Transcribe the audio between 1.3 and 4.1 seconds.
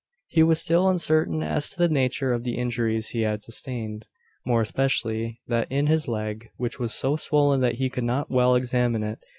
as to the nature of the injuries he had sustained